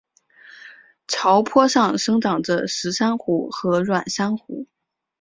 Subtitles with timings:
[1.07, 4.65] 礁坡上生长着石珊瑚和软珊瑚。